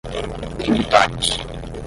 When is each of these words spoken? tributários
tributários 0.57 1.45